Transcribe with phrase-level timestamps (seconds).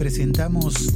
[0.00, 0.94] presentamos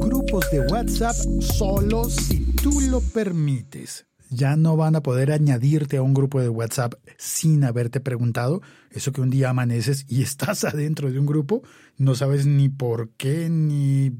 [0.00, 4.06] grupos de WhatsApp solo si tú lo permites.
[4.28, 8.62] Ya no van a poder añadirte a un grupo de WhatsApp sin haberte preguntado.
[8.92, 11.62] Eso que un día amaneces y estás adentro de un grupo,
[11.98, 14.12] no sabes ni por qué ni...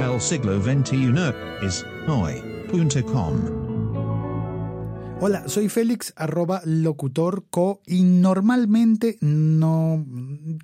[0.00, 1.12] El siglo XXI
[1.62, 3.69] es hoy.com.
[5.22, 10.02] Hola, soy Félix, arroba locutorco y normalmente no,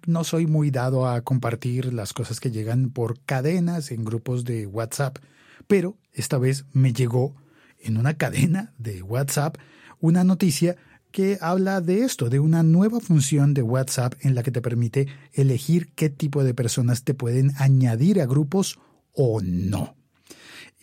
[0.06, 4.66] no soy muy dado a compartir las cosas que llegan por cadenas en grupos de
[4.66, 5.18] WhatsApp,
[5.66, 7.34] pero esta vez me llegó
[7.80, 9.58] en una cadena de WhatsApp
[10.00, 10.76] una noticia
[11.10, 15.06] que habla de esto, de una nueva función de WhatsApp en la que te permite
[15.34, 18.78] elegir qué tipo de personas te pueden añadir a grupos
[19.12, 19.96] o no.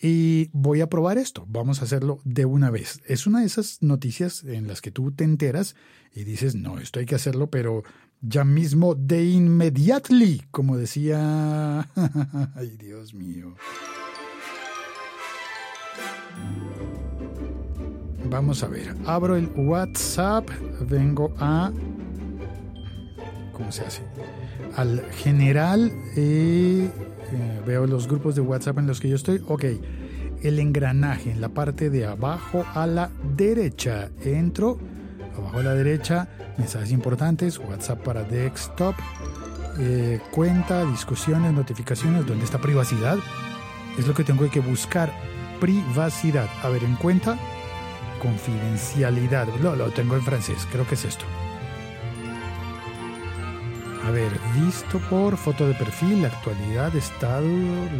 [0.05, 3.01] Y voy a probar esto, vamos a hacerlo de una vez.
[3.05, 5.77] Es una de esas noticias en las que tú te enteras
[6.13, 7.83] y dices, no, esto hay que hacerlo, pero
[8.19, 11.87] ya mismo de inmediately, como decía...
[12.55, 13.55] Ay, Dios mío.
[18.29, 20.49] Vamos a ver, abro el WhatsApp,
[20.81, 21.71] vengo a...
[23.53, 24.01] ¿Cómo se hace?
[24.75, 25.91] Al general...
[26.15, 26.89] Eh,
[27.33, 29.43] eh, veo los grupos de WhatsApp en los que yo estoy.
[29.47, 29.65] Ok,
[30.43, 34.09] el engranaje en la parte de abajo a la derecha.
[34.23, 34.77] Entro,
[35.37, 38.95] abajo a la derecha, mensajes importantes, WhatsApp para desktop,
[39.79, 43.17] eh, cuenta, discusiones, notificaciones, ¿dónde está privacidad?
[43.97, 45.11] Es lo que tengo que buscar.
[45.59, 46.47] Privacidad.
[46.61, 47.37] A ver, en cuenta,
[48.21, 49.47] confidencialidad.
[49.61, 51.25] Lo, lo tengo en francés, creo que es esto.
[54.05, 57.47] A ver, visto por foto de perfil, actualidad, estado,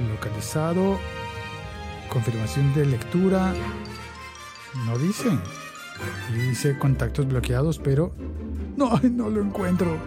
[0.10, 1.00] localizado,
[2.10, 3.54] confirmación de lectura.
[4.86, 5.30] No dice.
[6.34, 8.14] dice contactos bloqueados, pero
[8.76, 9.98] no, no lo encuentro.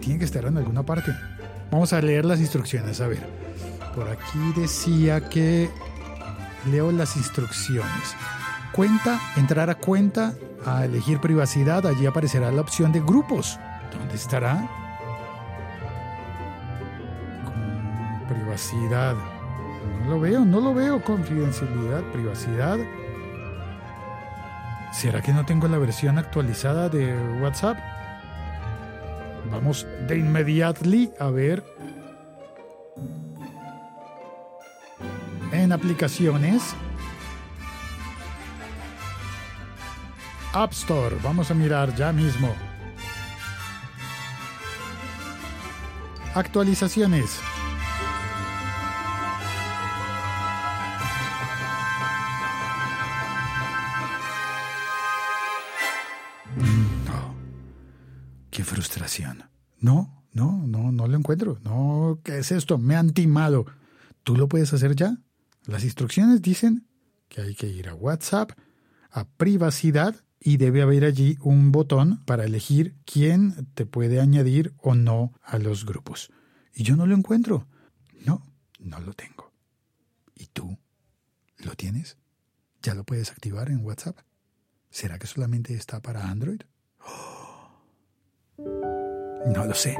[0.00, 1.14] Tiene que estar en alguna parte.
[1.70, 3.26] Vamos a leer las instrucciones, a ver.
[3.94, 5.68] Por aquí decía que
[6.70, 8.16] leo las instrucciones.
[8.72, 13.58] Cuenta, entrar a cuenta, a elegir privacidad, allí aparecerá la opción de grupos.
[13.98, 14.68] ¿Dónde estará?
[18.54, 19.16] privacidad.
[20.04, 21.02] No lo veo, no lo veo.
[21.02, 22.78] Confidencialidad, privacidad.
[24.92, 27.78] ¿Será que no tengo la versión actualizada de WhatsApp?
[29.50, 31.64] Vamos de inmediately a ver.
[35.52, 36.74] En aplicaciones.
[40.52, 41.16] App Store.
[41.22, 42.54] Vamos a mirar ya mismo.
[46.34, 47.40] Actualizaciones.
[57.06, 57.34] No.
[58.50, 59.44] Qué frustración.
[59.78, 61.58] No, no, no, no lo encuentro.
[61.62, 62.78] No, ¿qué es esto?
[62.78, 63.66] Me han timado.
[64.24, 65.16] ¿Tú lo puedes hacer ya?
[65.66, 66.88] Las instrucciones dicen
[67.28, 68.50] que hay que ir a WhatsApp,
[69.10, 74.94] a privacidad y debe haber allí un botón para elegir quién te puede añadir o
[74.94, 76.30] no a los grupos.
[76.74, 77.66] Y yo no lo encuentro.
[78.26, 78.42] No,
[78.78, 79.50] no lo tengo.
[80.34, 80.76] ¿Y tú?
[81.56, 82.18] ¿Lo tienes?
[82.82, 84.18] ¿Ya lo puedes activar en WhatsApp?
[84.90, 86.60] ¿Será que solamente está para Android?
[89.46, 89.96] No lo sé.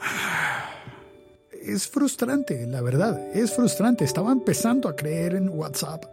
[1.52, 4.04] Es frustrante, la verdad, es frustrante.
[4.04, 6.04] Estaba empezando a creer en WhatsApp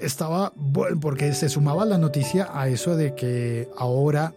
[0.00, 4.34] estaba, bueno, porque se sumaba la noticia a eso de que ahora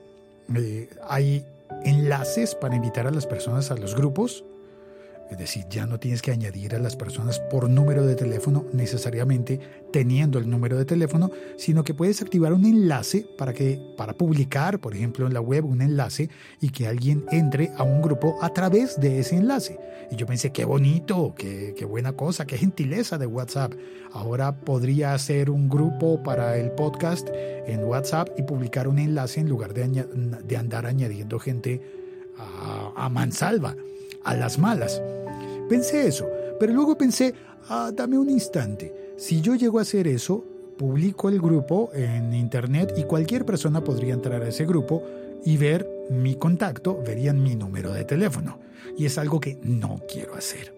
[0.55, 1.45] eh, hay
[1.83, 4.43] enlaces para invitar a las personas a los grupos
[5.31, 9.61] es decir, ya no tienes que añadir a las personas por número de teléfono necesariamente
[9.89, 14.79] teniendo el número de teléfono, sino que puedes activar un enlace para que para publicar,
[14.79, 18.49] por ejemplo, en la web un enlace y que alguien entre a un grupo a
[18.49, 19.79] través de ese enlace.
[20.11, 23.71] Y yo pensé, qué bonito, qué, qué buena cosa, qué gentileza de WhatsApp.
[24.11, 29.47] Ahora podría hacer un grupo para el podcast en WhatsApp y publicar un enlace en
[29.47, 29.87] lugar de,
[30.43, 31.81] de andar añadiendo gente
[32.37, 33.77] a, a mansalva,
[34.25, 35.01] a las malas.
[35.71, 36.29] Pensé eso,
[36.59, 37.33] pero luego pensé,
[37.69, 39.13] ah, dame un instante.
[39.15, 40.43] Si yo llego a hacer eso,
[40.77, 45.01] publico el grupo en internet y cualquier persona podría entrar a ese grupo
[45.45, 48.59] y ver mi contacto, verían mi número de teléfono.
[48.97, 50.75] Y es algo que no quiero hacer.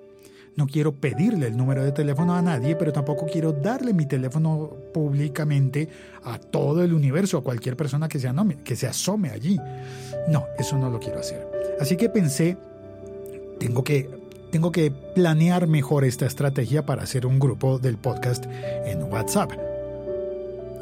[0.56, 4.78] No quiero pedirle el número de teléfono a nadie, pero tampoco quiero darle mi teléfono
[4.94, 5.90] públicamente
[6.24, 9.58] a todo el universo, a cualquier persona que se, asome, que se asome allí.
[10.28, 11.48] No, eso no lo quiero hacer.
[11.80, 12.58] Así que pensé,
[13.58, 14.23] tengo que
[14.54, 18.46] tengo que planear mejor esta estrategia para hacer un grupo del podcast
[18.86, 19.52] en WhatsApp.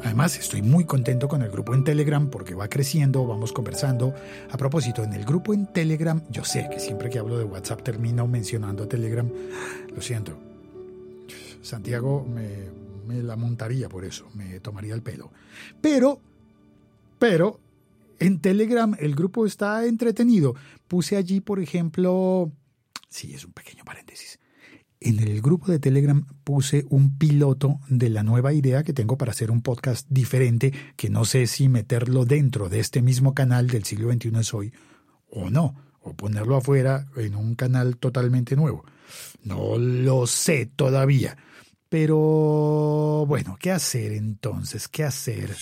[0.04, 4.12] Además, estoy muy contento con el grupo en Telegram porque va creciendo, vamos conversando.
[4.50, 7.80] A propósito, en el grupo en Telegram, yo sé que siempre que hablo de WhatsApp
[7.80, 9.26] termino mencionando a Telegram.
[9.96, 10.36] Lo siento.
[11.62, 12.48] Santiago me,
[13.08, 15.30] me la montaría por eso, me tomaría el pelo.
[15.80, 16.20] Pero,
[17.18, 17.58] pero,
[18.18, 20.56] en Telegram el grupo está entretenido.
[20.88, 22.52] Puse allí, por ejemplo,
[23.12, 24.40] sí, es un pequeño paréntesis.
[25.00, 29.32] En el grupo de Telegram puse un piloto de la nueva idea que tengo para
[29.32, 33.84] hacer un podcast diferente, que no sé si meterlo dentro de este mismo canal del
[33.84, 34.72] siglo XXI es hoy
[35.28, 38.84] o no, o ponerlo afuera en un canal totalmente nuevo.
[39.42, 41.36] No lo sé todavía.
[41.88, 44.88] Pero bueno, ¿qué hacer entonces?
[44.88, 45.56] ¿Qué hacer?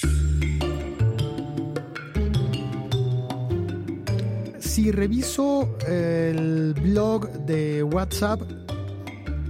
[4.70, 8.40] Si reviso el blog de WhatsApp,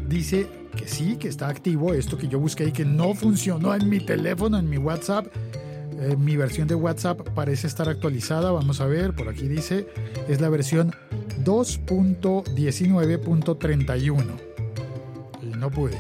[0.09, 3.91] dice que sí, que está activo esto que yo busqué y que no funcionó en
[3.91, 5.27] mi teléfono, en mi WhatsApp.
[6.01, 8.51] Eh, mi versión de WhatsApp parece estar actualizada.
[8.51, 9.87] Vamos a ver, por aquí dice,
[10.27, 10.95] es la versión
[11.45, 14.25] 2.19.31.
[15.43, 15.99] Y no pude.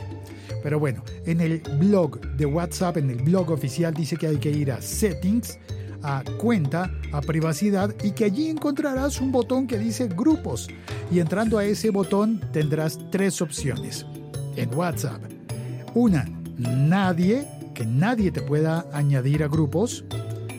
[0.63, 4.51] Pero bueno, en el blog de WhatsApp, en el blog oficial, dice que hay que
[4.51, 5.59] ir a Settings,
[6.03, 10.69] a Cuenta, a Privacidad y que allí encontrarás un botón que dice Grupos.
[11.11, 14.07] Y entrando a ese botón tendrás tres opciones
[14.57, 15.21] en WhatsApp.
[15.95, 20.05] Una, nadie, que nadie te pueda añadir a grupos.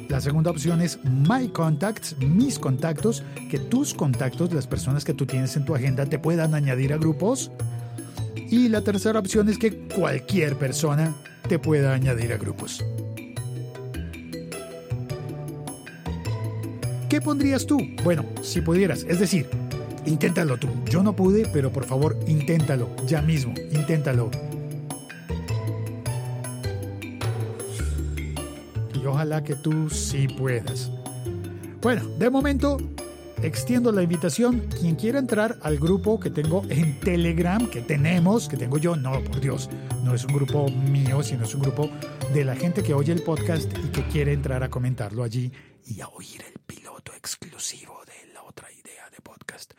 [0.09, 5.25] La segunda opción es My Contacts, mis contactos, que tus contactos, las personas que tú
[5.25, 7.51] tienes en tu agenda, te puedan añadir a grupos.
[8.35, 11.15] Y la tercera opción es que cualquier persona
[11.47, 12.83] te pueda añadir a grupos.
[17.11, 17.77] ¿Qué pondrías tú?
[18.05, 19.45] Bueno, si pudieras, es decir,
[20.05, 20.69] inténtalo tú.
[20.85, 24.31] Yo no pude, pero por favor, inténtalo, ya mismo, inténtalo.
[28.93, 30.89] Y ojalá que tú sí puedas.
[31.81, 32.77] Bueno, de momento
[33.43, 34.61] extiendo la invitación.
[34.79, 39.21] Quien quiera entrar al grupo que tengo en Telegram, que tenemos, que tengo yo, no,
[39.21, 39.69] por Dios,
[40.05, 41.89] no es un grupo mío, sino es un grupo
[42.33, 45.51] de la gente que oye el podcast y que quiere entrar a comentarlo allí
[45.85, 46.60] y a oír el
[47.15, 49.73] exclusivo de la otra idea de podcast.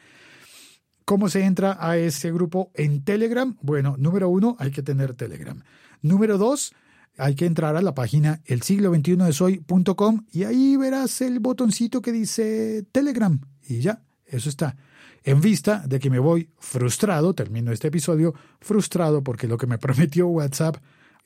[1.04, 3.56] ¿Cómo se entra a ese grupo en Telegram?
[3.60, 5.62] Bueno, número uno, hay que tener Telegram.
[6.00, 6.72] Número dos,
[7.16, 11.40] hay que entrar a la página el siglo 21 de soy.com y ahí verás el
[11.40, 14.76] botoncito que dice Telegram y ya, eso está.
[15.24, 19.78] En vista de que me voy frustrado, termino este episodio frustrado porque lo que me
[19.78, 20.76] prometió WhatsApp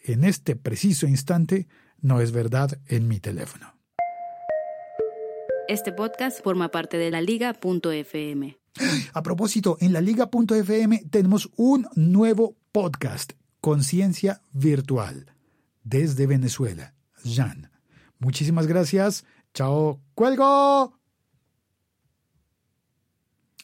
[0.03, 1.69] en este preciso instante
[2.01, 3.76] no es verdad en mi teléfono.
[5.69, 8.57] Este podcast forma parte de la liga.fm.
[9.13, 15.35] A propósito, en la liga.fm tenemos un nuevo podcast, Conciencia Virtual
[15.83, 17.71] desde Venezuela, Jan.
[18.21, 19.25] Muchísimas gracias.
[19.55, 20.01] Chao.
[20.15, 21.01] ¡Cuelgo!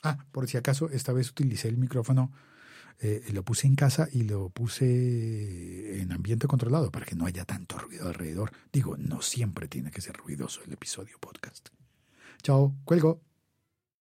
[0.02, 2.32] Ah, por si acaso, esta vez utilicé el micrófono,
[2.98, 7.44] eh, lo puse en casa y lo puse en ambiente controlado para que no haya
[7.44, 8.50] tanto ruido alrededor.
[8.72, 11.68] Digo, no siempre tiene que ser ruidoso el episodio podcast.
[12.42, 13.20] Chao, cuelgo.